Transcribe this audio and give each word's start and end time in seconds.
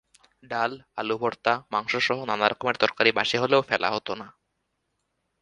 ডাল, 0.43 0.71
আলু 0.95 1.15
ভর্তা, 1.17 1.53
মাংসসহ 1.71 2.17
নানা 2.25 2.45
রকমের 2.47 2.75
তরকারি 2.75 3.11
বাসি 3.11 3.37
হলেও 3.37 3.61
ফেলা 3.61 3.89
হতো 3.91 4.11
না। 4.15 4.27